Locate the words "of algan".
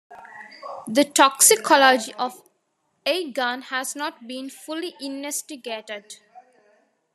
2.15-3.65